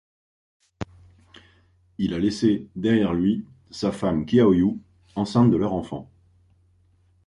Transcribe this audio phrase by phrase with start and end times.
[1.99, 4.79] Il a laissé derrière lui sa femme Qiao Yue,
[5.15, 6.09] enceinte de leur enfant.